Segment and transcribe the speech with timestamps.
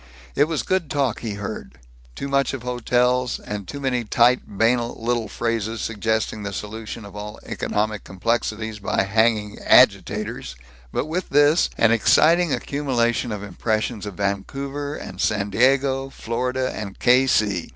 [0.33, 1.77] It was good talk he heard;
[2.15, 7.15] too much of hotels, and too many tight banal little phrases suggesting the solution of
[7.15, 10.55] all economic complexities by hanging "agitators,"
[10.91, 16.97] but with this, an exciting accumulation of impressions of Vancouver and San Diego, Florida and
[16.97, 17.27] K.
[17.27, 17.69] C.